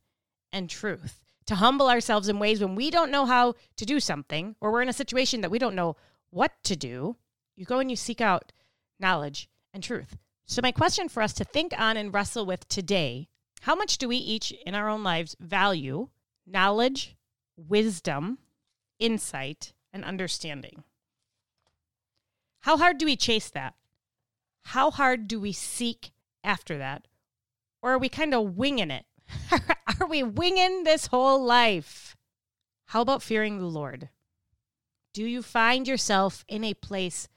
and 0.52 0.68
truth, 0.68 1.20
to 1.46 1.56
humble 1.56 1.88
ourselves 1.88 2.28
in 2.28 2.38
ways 2.38 2.60
when 2.60 2.74
we 2.74 2.90
don't 2.90 3.10
know 3.10 3.26
how 3.26 3.54
to 3.76 3.86
do 3.86 4.00
something 4.00 4.56
or 4.60 4.70
we're 4.70 4.82
in 4.82 4.88
a 4.88 4.92
situation 4.92 5.40
that 5.40 5.50
we 5.50 5.58
don't 5.58 5.74
know 5.74 5.96
what 6.30 6.52
to 6.64 6.76
do. 6.76 7.16
You 7.56 7.64
go 7.64 7.78
and 7.78 7.90
you 7.90 7.96
seek 7.96 8.20
out 8.20 8.52
knowledge 9.00 9.48
and 9.72 9.82
truth. 9.82 10.16
So, 10.50 10.62
my 10.62 10.72
question 10.72 11.10
for 11.10 11.22
us 11.22 11.34
to 11.34 11.44
think 11.44 11.78
on 11.78 11.98
and 11.98 12.12
wrestle 12.12 12.46
with 12.46 12.66
today 12.68 13.28
how 13.60 13.74
much 13.74 13.98
do 13.98 14.08
we 14.08 14.16
each 14.16 14.50
in 14.64 14.74
our 14.74 14.88
own 14.88 15.02
lives 15.02 15.36
value 15.38 16.08
knowledge, 16.46 17.16
wisdom, 17.54 18.38
insight, 18.98 19.74
and 19.92 20.02
understanding? 20.06 20.84
How 22.60 22.78
hard 22.78 22.96
do 22.96 23.04
we 23.04 23.14
chase 23.14 23.50
that? 23.50 23.74
How 24.62 24.90
hard 24.90 25.28
do 25.28 25.38
we 25.38 25.52
seek 25.52 26.12
after 26.42 26.78
that? 26.78 27.06
Or 27.82 27.92
are 27.92 27.98
we 27.98 28.08
kind 28.08 28.32
of 28.32 28.56
winging 28.56 28.90
it? 28.90 29.04
are 30.00 30.06
we 30.06 30.22
winging 30.22 30.84
this 30.84 31.08
whole 31.08 31.44
life? 31.44 32.16
How 32.86 33.02
about 33.02 33.22
fearing 33.22 33.58
the 33.58 33.66
Lord? 33.66 34.08
Do 35.12 35.26
you 35.26 35.42
find 35.42 35.86
yourself 35.86 36.46
in 36.48 36.64
a 36.64 36.72
place 36.72 37.28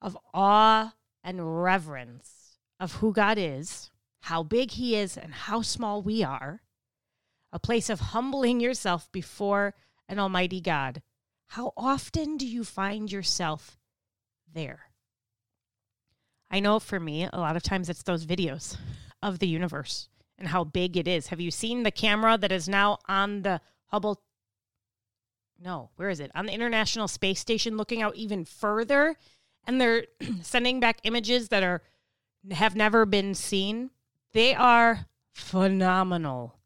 of 0.00 0.16
awe 0.32 0.94
and 1.22 1.62
reverence 1.62 2.37
of 2.80 2.94
who 2.94 3.12
God 3.12 3.38
is, 3.38 3.90
how 4.22 4.42
big 4.42 4.72
He 4.72 4.96
is, 4.96 5.16
and 5.16 5.32
how 5.32 5.62
small 5.62 6.02
we 6.02 6.22
are, 6.22 6.62
a 7.52 7.58
place 7.58 7.88
of 7.90 8.00
humbling 8.00 8.60
yourself 8.60 9.10
before 9.12 9.74
an 10.08 10.18
Almighty 10.18 10.60
God. 10.60 11.02
How 11.48 11.72
often 11.76 12.36
do 12.36 12.46
you 12.46 12.64
find 12.64 13.10
yourself 13.10 13.78
there? 14.52 14.90
I 16.50 16.60
know 16.60 16.78
for 16.78 16.98
me, 16.98 17.28
a 17.30 17.38
lot 17.38 17.56
of 17.56 17.62
times 17.62 17.88
it's 17.88 18.02
those 18.02 18.26
videos 18.26 18.76
of 19.22 19.38
the 19.38 19.48
universe 19.48 20.08
and 20.38 20.48
how 20.48 20.64
big 20.64 20.96
it 20.96 21.08
is. 21.08 21.28
Have 21.28 21.40
you 21.40 21.50
seen 21.50 21.82
the 21.82 21.90
camera 21.90 22.38
that 22.38 22.52
is 22.52 22.68
now 22.68 22.98
on 23.06 23.42
the 23.42 23.60
Hubble? 23.86 24.22
No, 25.60 25.90
where 25.96 26.08
is 26.08 26.20
it? 26.20 26.30
On 26.34 26.46
the 26.46 26.52
International 26.52 27.08
Space 27.08 27.40
Station, 27.40 27.76
looking 27.76 28.02
out 28.02 28.16
even 28.16 28.44
further. 28.44 29.16
And 29.66 29.80
they're 29.80 30.06
sending 30.42 30.80
back 30.80 30.98
images 31.04 31.48
that 31.48 31.62
are 31.62 31.82
have 32.52 32.76
never 32.76 33.06
been 33.06 33.34
seen, 33.34 33.90
they 34.32 34.54
are 34.54 35.06
phenomenal. 35.32 36.58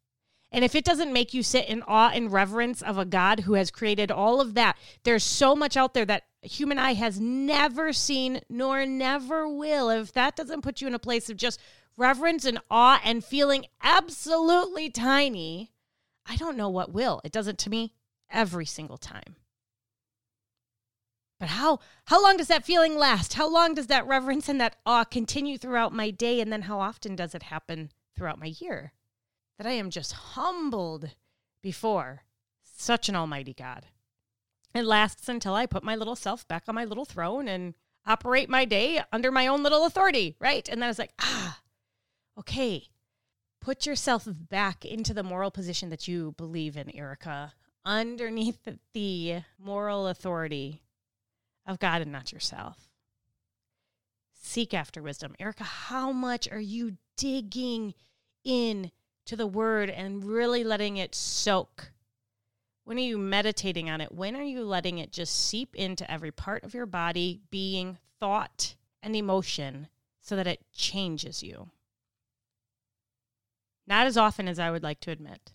And 0.50 0.64
if 0.64 0.74
it 0.74 0.84
doesn't 0.84 1.12
make 1.12 1.32
you 1.32 1.42
sit 1.42 1.66
in 1.66 1.82
awe 1.82 2.10
and 2.12 2.30
reverence 2.30 2.82
of 2.82 2.98
a 2.98 3.06
God 3.06 3.40
who 3.40 3.54
has 3.54 3.70
created 3.70 4.10
all 4.10 4.40
of 4.40 4.54
that, 4.54 4.76
there's 5.02 5.24
so 5.24 5.56
much 5.56 5.76
out 5.76 5.94
there 5.94 6.04
that 6.04 6.24
human 6.42 6.78
eye 6.78 6.92
has 6.92 7.18
never 7.18 7.92
seen 7.92 8.40
nor 8.50 8.84
never 8.84 9.48
will. 9.48 9.88
If 9.88 10.12
that 10.12 10.36
doesn't 10.36 10.60
put 10.60 10.80
you 10.80 10.86
in 10.86 10.94
a 10.94 10.98
place 10.98 11.30
of 11.30 11.38
just 11.38 11.58
reverence 11.96 12.44
and 12.44 12.58
awe 12.70 13.00
and 13.02 13.24
feeling 13.24 13.64
absolutely 13.82 14.90
tiny, 14.90 15.72
I 16.26 16.36
don't 16.36 16.58
know 16.58 16.68
what 16.68 16.92
will. 16.92 17.22
It 17.24 17.32
does 17.32 17.48
it 17.48 17.58
to 17.58 17.70
me 17.70 17.94
every 18.30 18.66
single 18.66 18.98
time. 18.98 19.36
But 21.42 21.48
how 21.48 21.80
how 22.04 22.22
long 22.22 22.36
does 22.36 22.46
that 22.46 22.64
feeling 22.64 22.96
last? 22.96 23.34
How 23.34 23.48
long 23.48 23.74
does 23.74 23.88
that 23.88 24.06
reverence 24.06 24.48
and 24.48 24.60
that 24.60 24.76
awe 24.86 25.02
continue 25.02 25.58
throughout 25.58 25.92
my 25.92 26.12
day 26.12 26.40
and 26.40 26.52
then 26.52 26.62
how 26.62 26.78
often 26.78 27.16
does 27.16 27.34
it 27.34 27.42
happen 27.42 27.90
throughout 28.14 28.38
my 28.38 28.54
year? 28.60 28.92
That 29.58 29.66
I 29.66 29.72
am 29.72 29.90
just 29.90 30.12
humbled 30.12 31.10
before 31.60 32.22
such 32.62 33.08
an 33.08 33.16
almighty 33.16 33.54
God. 33.54 33.86
It 34.72 34.84
lasts 34.84 35.28
until 35.28 35.54
I 35.54 35.66
put 35.66 35.82
my 35.82 35.96
little 35.96 36.14
self 36.14 36.46
back 36.46 36.62
on 36.68 36.76
my 36.76 36.84
little 36.84 37.04
throne 37.04 37.48
and 37.48 37.74
operate 38.06 38.48
my 38.48 38.64
day 38.64 39.02
under 39.10 39.32
my 39.32 39.48
own 39.48 39.64
little 39.64 39.84
authority, 39.84 40.36
right? 40.38 40.68
And 40.68 40.80
then 40.80 40.86
I 40.86 40.90
was 40.90 41.00
like, 41.00 41.12
ah, 41.20 41.58
okay. 42.38 42.86
Put 43.60 43.84
yourself 43.84 44.28
back 44.30 44.84
into 44.84 45.12
the 45.12 45.24
moral 45.24 45.50
position 45.50 45.90
that 45.90 46.06
you 46.06 46.34
believe 46.36 46.76
in, 46.76 46.88
Erica, 46.94 47.54
underneath 47.84 48.68
the 48.92 49.40
moral 49.58 50.06
authority 50.06 50.82
of 51.66 51.78
God 51.78 52.02
and 52.02 52.12
not 52.12 52.32
yourself. 52.32 52.88
Seek 54.34 54.74
after 54.74 55.02
wisdom. 55.02 55.34
Erica, 55.38 55.64
how 55.64 56.12
much 56.12 56.48
are 56.50 56.60
you 56.60 56.96
digging 57.16 57.94
in 58.44 58.90
to 59.26 59.36
the 59.36 59.46
word 59.46 59.88
and 59.88 60.24
really 60.24 60.64
letting 60.64 60.96
it 60.96 61.14
soak? 61.14 61.92
When 62.84 62.98
are 62.98 63.02
you 63.02 63.18
meditating 63.18 63.88
on 63.88 64.00
it? 64.00 64.12
When 64.12 64.34
are 64.34 64.42
you 64.42 64.64
letting 64.64 64.98
it 64.98 65.12
just 65.12 65.48
seep 65.48 65.76
into 65.76 66.10
every 66.10 66.32
part 66.32 66.64
of 66.64 66.74
your 66.74 66.86
body, 66.86 67.40
being, 67.50 67.98
thought, 68.18 68.74
and 69.02 69.14
emotion 69.14 69.88
so 70.20 70.34
that 70.34 70.48
it 70.48 70.66
changes 70.72 71.42
you? 71.42 71.70
Not 73.86 74.06
as 74.06 74.16
often 74.16 74.48
as 74.48 74.58
I 74.58 74.70
would 74.70 74.82
like 74.82 75.00
to 75.00 75.12
admit. 75.12 75.52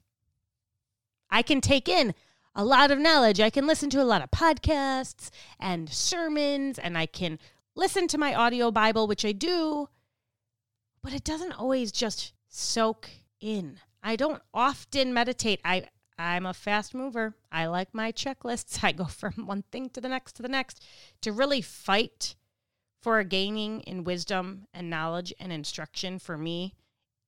I 1.30 1.42
can 1.42 1.60
take 1.60 1.90
in 1.90 2.14
a 2.58 2.66
lot 2.66 2.90
of 2.90 2.98
knowledge. 2.98 3.40
I 3.40 3.52
can 3.52 3.68
listen 3.68 3.90
to 3.92 4.02
a 4.02 4.04
lot 4.04 4.24
of 4.24 4.32
podcasts 4.32 5.30
and 5.60 5.88
sermons, 5.88 6.80
and 6.80 6.98
I 6.98 7.06
can 7.06 7.38
listen 7.76 8.08
to 8.08 8.18
my 8.18 8.34
audio 8.34 8.72
Bible, 8.72 9.08
which 9.08 9.24
I 9.24 9.32
do, 9.32 9.90
but 11.04 11.14
it 11.14 11.24
doesn't 11.24 11.54
always 11.54 11.92
just 11.92 12.34
soak 12.50 13.10
in. 13.40 13.80
I 14.02 14.16
don't 14.16 14.42
often 14.54 15.14
meditate. 15.14 15.62
I 15.64 15.86
I'm 16.20 16.48
a 16.48 16.54
fast 16.54 16.96
mover. 16.96 17.36
I 17.52 17.68
like 17.68 17.94
my 17.94 18.12
checklists. 18.12 18.84
I 18.84 18.92
go 18.92 19.06
from 19.06 19.34
one 19.46 19.64
thing 19.72 19.90
to 19.92 20.02
the 20.02 20.10
next 20.10 20.34
to 20.34 20.42
the 20.42 20.50
next 20.50 20.84
to 21.22 21.32
really 21.32 21.62
fight 21.62 22.36
for 23.00 23.20
a 23.20 23.26
gaining 23.26 23.82
in 23.82 24.04
wisdom 24.04 24.66
and 24.74 24.90
knowledge 24.90 25.32
and 25.40 25.54
instruction 25.54 26.18
for 26.18 26.40
me. 26.40 26.74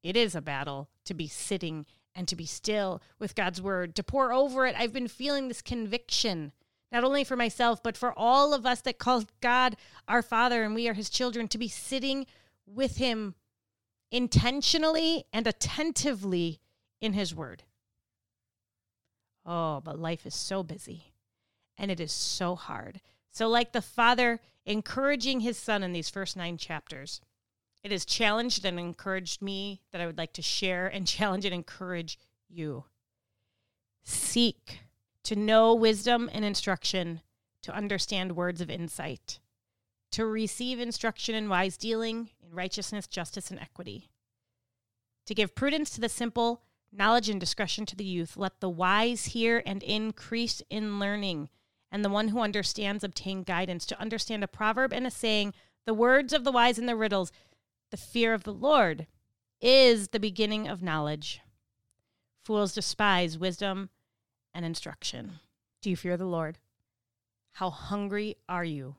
It 0.02 0.18
is 0.18 0.34
a 0.34 0.42
battle 0.42 0.90
to 1.06 1.14
be 1.14 1.28
sitting 1.28 1.86
and 2.16 2.28
to 2.28 2.36
be 2.36 2.46
still 2.46 3.02
with 3.18 3.36
God's 3.36 3.62
word, 3.62 3.96
to 3.96 4.04
pour 4.04 4.34
over 4.34 4.66
it. 4.66 4.76
I've 4.78 4.94
been 4.94 5.08
feeling 5.08 5.48
this 5.48 5.62
conviction, 5.62 6.52
not 6.92 7.04
only 7.04 7.24
for 7.24 7.36
myself, 7.36 7.82
but 7.82 7.98
for 7.98 8.14
all 8.18 8.54
of 8.54 8.66
us 8.66 8.82
that 8.82 9.00
call 9.00 9.24
God 9.42 9.76
our 10.08 10.22
Father 10.22 10.64
and 10.64 10.76
we 10.76 10.88
are 10.90 10.94
his 10.94 11.10
children, 11.10 11.48
to 11.50 11.58
be 11.58 11.68
sitting 11.68 12.26
with 12.66 12.98
him 12.98 13.36
intentionally 14.12 15.26
and 15.32 15.48
attentively 15.48 16.60
in 17.02 17.14
his 17.14 17.34
word. 17.34 17.64
Oh, 19.46 19.82
but 19.84 20.00
life 20.00 20.26
is 20.26 20.36
so 20.36 20.64
busy 20.64 21.14
and 21.78 21.90
it 21.90 22.00
is 22.00 22.12
so 22.12 22.56
hard. 22.56 23.02
So, 23.32 23.48
like 23.48 23.72
the 23.72 23.82
father 23.82 24.40
encouraging 24.66 25.40
his 25.40 25.58
son 25.58 25.82
in 25.82 25.94
these 25.94 26.10
first 26.10 26.36
nine 26.36 26.58
chapters, 26.58 27.22
it 27.84 27.92
has 27.92 28.06
challenged 28.06 28.66
and 28.66 28.80
encouraged 28.80 29.42
me 29.42 29.82
that 29.92 30.02
I 30.02 30.06
would 30.06 30.18
like 30.18 30.34
to 30.34 30.42
share 30.42 30.88
and 30.88 31.08
challenge 31.08 31.46
and 31.46 31.54
encourage 31.54 32.18
you. 32.50 32.86
Seek 34.04 34.80
to 35.24 35.36
know 35.36 35.76
wisdom 35.76 36.30
and 36.34 36.44
instruction, 36.44 37.22
to 37.62 37.76
understand 37.76 38.36
words 38.36 38.62
of 38.62 38.70
insight, 38.70 39.40
to 40.12 40.26
receive 40.26 40.80
instruction 40.80 41.36
in 41.36 41.50
wise 41.50 41.78
dealing, 41.78 42.30
in 42.42 42.56
righteousness, 42.56 43.06
justice, 43.06 43.52
and 43.52 43.60
equity, 43.60 44.10
to 45.26 45.36
give 45.36 45.56
prudence 45.56 45.92
to 45.92 46.02
the 46.02 46.10
simple, 46.10 46.64
knowledge 46.92 47.30
and 47.30 47.40
discretion 47.40 47.86
to 47.86 47.96
the 47.96 48.06
youth. 48.06 48.38
Let 48.38 48.60
the 48.60 48.70
wise 48.70 49.26
hear 49.26 49.62
and 49.66 49.84
increase 49.84 50.64
in 50.70 51.00
learning, 51.00 51.50
and 51.92 52.04
the 52.04 52.10
one 52.10 52.30
who 52.30 52.40
understands 52.40 53.04
obtain 53.04 53.44
guidance, 53.44 53.86
to 53.88 54.02
understand 54.02 54.44
a 54.44 54.48
proverb 54.48 54.94
and 54.94 55.06
a 55.06 55.12
saying, 55.12 55.54
the 55.86 55.94
words 55.94 56.34
of 56.34 56.44
the 56.44 56.52
wise 56.52 56.80
and 56.80 56.88
the 56.90 56.96
riddles 56.96 57.32
the 57.92 57.98
fear 57.98 58.34
of 58.34 58.44
the 58.44 58.54
Lord 58.54 59.08
is 59.62 60.10
the 60.10 60.20
beginning 60.20 60.68
of 60.68 60.82
knowledge. 60.82 61.42
Fools 62.44 62.74
despise 62.74 63.38
wisdom 63.38 63.90
and 64.54 64.66
instruction? 64.66 65.40
Do 65.82 65.90
you 65.90 65.96
fear 65.96 66.18
the 66.18 66.26
Lord? 66.26 66.60
How 67.54 67.70
hungry 67.70 68.36
are 68.48 68.64
you 68.64 68.96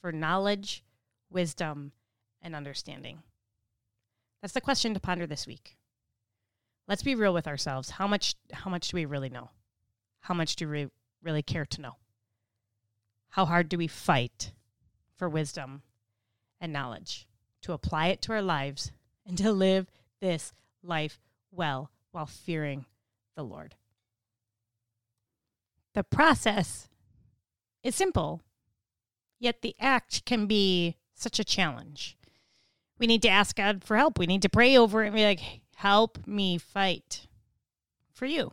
for 0.00 0.12
knowledge, 0.12 0.84
wisdom, 1.30 1.92
and 2.42 2.54
understanding? 2.54 3.22
That's 4.40 4.54
the 4.54 4.60
question 4.60 4.94
to 4.94 5.00
ponder 5.00 5.26
this 5.26 5.46
week. 5.46 5.76
Let's 6.86 7.02
be 7.02 7.14
real 7.14 7.32
with 7.32 7.46
ourselves. 7.46 7.90
How 7.90 8.06
much 8.06 8.34
how 8.52 8.70
much 8.70 8.88
do 8.88 8.96
we 8.96 9.06
really 9.06 9.30
know? 9.30 9.50
How 10.20 10.34
much 10.34 10.54
do 10.56 10.68
we 10.68 10.88
really 11.22 11.42
care 11.42 11.64
to 11.64 11.80
know? 11.80 11.96
How 13.30 13.46
hard 13.46 13.68
do 13.68 13.78
we 13.78 13.88
fight 13.88 14.52
for 15.16 15.28
wisdom 15.28 15.82
and 16.60 16.72
knowledge 16.72 17.26
to 17.64 17.72
apply 17.72 18.08
it 18.08 18.22
to 18.22 18.32
our 18.32 18.42
lives 18.42 18.92
and 19.26 19.36
to 19.38 19.52
live 19.52 19.90
this 20.20 20.52
life 20.82 21.18
well 21.50 21.90
while 22.12 22.26
fearing 22.26 22.86
the 23.36 23.42
Lord? 23.42 23.74
The 25.94 26.04
process 26.04 26.88
is 27.82 27.94
simple, 27.94 28.42
yet 29.38 29.62
the 29.62 29.76
act 29.78 30.24
can 30.24 30.46
be 30.46 30.96
such 31.14 31.38
a 31.38 31.44
challenge. 31.44 32.16
We 32.98 33.06
need 33.06 33.22
to 33.22 33.28
ask 33.28 33.56
God 33.56 33.84
for 33.84 33.96
help. 33.96 34.18
We 34.18 34.26
need 34.26 34.42
to 34.42 34.48
pray 34.48 34.76
over 34.76 35.02
it 35.02 35.08
and 35.08 35.16
be 35.16 35.24
like, 35.24 35.60
help 35.76 36.26
me 36.26 36.58
fight 36.58 37.26
for 38.12 38.26
you, 38.26 38.52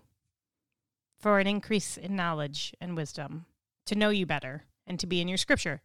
for 1.19 1.39
an 1.39 1.47
increase 1.47 1.97
in 1.97 2.15
knowledge 2.15 2.73
and 2.79 2.95
wisdom, 2.95 3.45
to 3.85 3.95
know 3.95 4.09
you 4.09 4.25
better, 4.25 4.63
and 4.85 4.99
to 4.99 5.07
be 5.07 5.21
in 5.21 5.27
your 5.27 5.37
scripture. 5.37 5.81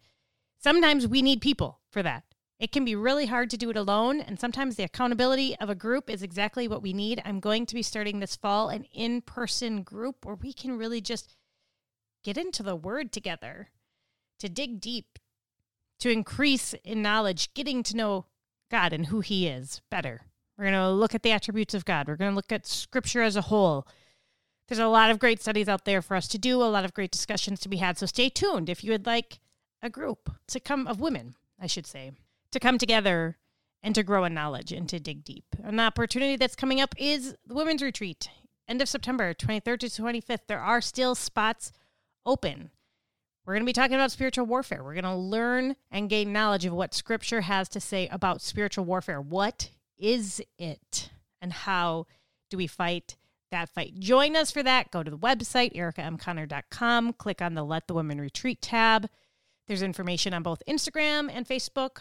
Sometimes 0.59 1.07
we 1.07 1.23
need 1.23 1.41
people 1.41 1.81
for 1.91 2.03
that. 2.03 2.25
It 2.59 2.73
can 2.73 2.87
be 2.87 2.97
really 2.97 3.27
hard 3.27 3.51
to 3.51 3.59
do 3.59 3.69
it 3.69 3.77
alone, 3.77 4.21
and 4.21 4.41
sometimes 4.41 4.77
the 4.77 4.83
accountability 4.83 5.57
of 5.61 5.69
a 5.69 5.75
group 5.75 6.09
is 6.09 6.23
exactly 6.23 6.67
what 6.67 6.83
we 6.83 6.95
need. 6.95 7.21
I'm 7.25 7.39
going 7.39 7.67
to 7.67 7.75
be 7.75 7.83
starting 7.83 8.19
this 8.19 8.35
fall 8.35 8.71
an 8.71 8.85
in 8.95 9.21
person 9.21 9.83
group 9.83 10.25
where 10.25 10.37
we 10.37 10.55
can 10.55 10.79
really 10.79 11.03
just 11.03 11.37
get 12.25 12.39
into 12.39 12.63
the 12.63 12.75
word 12.75 13.13
together, 13.13 13.69
to 14.39 14.49
dig 14.49 14.81
deep, 14.81 15.19
to 16.01 16.11
increase 16.11 16.75
in 16.83 17.03
knowledge, 17.03 17.53
getting 17.53 17.83
to 17.83 17.97
know 17.97 18.27
God 18.71 18.95
and 18.95 19.07
who 19.07 19.21
He 19.21 19.47
is 19.47 19.83
better. 19.91 20.23
We're 20.57 20.65
going 20.65 20.75
to 20.75 20.91
look 20.91 21.15
at 21.15 21.23
the 21.23 21.33
attributes 21.33 21.75
of 21.75 21.85
God. 21.85 22.09
We're 22.09 22.17
going 22.17 22.33
to 22.33 22.37
look 22.37 22.53
at 22.53 22.67
scripture 22.67 23.23
as 23.23 23.37
a 23.37 23.43
whole. 23.43 23.87
There's 24.69 24.79
a 24.79 24.89
lot 24.89 25.11
of 25.11 25.19
great 25.19 25.41
studies 25.43 25.69
out 25.69 25.85
there 25.85 26.01
for 26.01 26.17
us 26.17 26.27
to 26.29 26.39
do, 26.39 26.63
a 26.63 26.65
lot 26.65 26.87
of 26.87 26.95
great 26.95 27.13
discussions 27.13 27.61
to 27.61 27.69
be 27.69 27.77
had. 27.77 27.99
So 27.99 28.07
stay 28.07 28.31
tuned 28.31 28.71
if 28.71 28.83
you 28.83 28.93
would 28.93 29.07
like 29.07 29.41
a 29.83 29.91
group 29.91 30.31
to 30.49 30.59
come 30.59 30.87
of 30.87 31.01
women, 31.01 31.37
I 31.61 31.67
should 31.67 31.87
say, 31.87 32.13
to 32.57 32.61
come 32.61 32.79
together 32.79 33.37
and 33.83 33.95
to 33.95 34.03
grow 34.03 34.25
in 34.25 34.35
knowledge 34.35 34.73
and 34.73 34.89
to 34.89 34.99
dig 34.99 35.25
deep. 35.25 35.45
An 35.63 35.79
opportunity 35.79 36.37
that's 36.37 36.57
coming 36.57 36.81
up 36.81 36.95
is 36.99 37.37
the 37.47 37.55
Women's 37.55 37.83
Retreat, 37.83 38.29
end 38.67 38.83
of 38.83 38.89
September, 38.89 39.35
23rd 39.35 39.79
to 39.81 39.87
25th. 39.87 40.47
There 40.49 40.61
are 40.61 40.81
still 40.81 41.15
spots 41.15 41.73
open. 42.25 42.71
We're 43.45 43.55
going 43.55 43.63
to 43.63 43.67
be 43.67 43.73
talking 43.73 43.95
about 43.95 44.11
spiritual 44.11 44.47
warfare. 44.47 44.83
We're 44.83 44.95
going 44.95 45.05
to 45.05 45.15
learn 45.15 45.77
and 45.91 46.11
gain 46.11 46.33
knowledge 46.33 46.65
of 46.65 46.73
what 46.73 46.95
scripture 46.95 47.43
has 47.43 47.69
to 47.69 47.81
say 47.81 48.09
about 48.09 48.41
spiritual 48.41 48.85
warfare. 48.85 49.21
What 49.21 49.71
is 49.97 50.43
it? 50.59 51.11
And 51.41 51.53
how 51.53 52.07
do 52.51 52.57
we 52.57 52.67
fight 52.67 53.17
that 53.51 53.69
fight. 53.69 53.99
Join 53.99 54.37
us 54.37 54.51
for 54.51 54.63
that. 54.63 54.91
Go 54.91 55.03
to 55.03 55.11
the 55.11 55.19
website, 55.19 55.75
ericamconner.com, 55.75 57.13
click 57.15 57.41
on 57.41 57.55
the 57.55 57.65
Let 57.65 57.87
the 57.87 57.95
Women 57.95 58.21
Retreat 58.21 58.61
tab. 58.61 59.09
There's 59.67 59.83
information 59.83 60.35
on 60.35 60.43
both 60.43 60.63
Instagram 60.69 61.31
and 61.33 61.47
Facebook. 61.47 61.99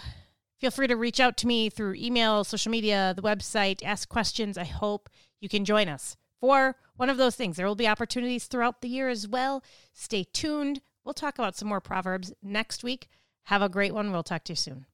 Feel 0.60 0.72
free 0.72 0.88
to 0.88 0.96
reach 0.96 1.20
out 1.20 1.38
to 1.38 1.48
me 1.48 1.70
through 1.70 1.96
email, 1.96 2.44
social 2.44 2.72
media, 2.72 3.14
the 3.16 3.22
website, 3.22 3.84
ask 3.84 4.08
questions. 4.08 4.58
I 4.58 4.64
hope 4.64 5.10
you 5.42 5.50
can 5.50 5.66
join 5.66 5.90
us 5.90 6.16
for 6.40 6.76
one 6.96 7.10
of 7.10 7.18
those 7.18 7.36
things. 7.36 7.58
There 7.58 7.68
will 7.68 7.76
be 7.76 7.88
opportunities 7.88 8.46
throughout 8.46 8.82
the 8.82 8.90
year 8.90 9.10
as 9.10 9.28
well. 9.28 9.64
Stay 9.94 10.24
tuned. 10.24 10.82
We'll 11.04 11.14
talk 11.14 11.38
about 11.38 11.56
some 11.56 11.68
more 11.68 11.82
Proverbs 11.82 12.34
next 12.42 12.84
week. 12.84 13.10
Have 13.44 13.62
a 13.62 13.70
great 13.70 13.94
one. 13.94 14.12
We'll 14.12 14.24
talk 14.24 14.44
to 14.46 14.54
you 14.54 14.58
soon. 14.58 14.86